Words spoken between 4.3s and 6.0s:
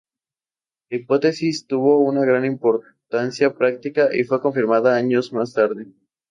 confirmada años más tarde.